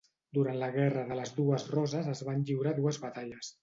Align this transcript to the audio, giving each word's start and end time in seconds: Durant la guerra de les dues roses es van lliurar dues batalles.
Durant 0.37 0.57
la 0.63 0.69
guerra 0.77 1.03
de 1.11 1.19
les 1.21 1.35
dues 1.37 1.69
roses 1.77 2.13
es 2.17 2.27
van 2.31 2.45
lliurar 2.51 2.79
dues 2.85 3.05
batalles. 3.09 3.59